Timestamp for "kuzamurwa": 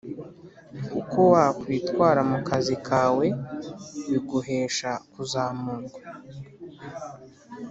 5.11-5.99